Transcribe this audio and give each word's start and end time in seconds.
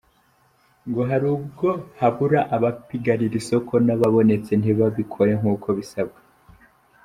Ngo 0.87 1.01
hari 1.09 1.25
ubwo 1.35 1.69
habura 1.99 2.39
abapiganira 2.55 3.35
isoko, 3.41 3.73
n’ababonetse 3.85 4.51
ntibabikore 4.57 5.31
nk’uko 5.39 5.67
bisabwa. 5.77 6.19